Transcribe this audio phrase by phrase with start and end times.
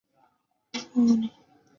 [0.73, 1.29] 弗雷默里。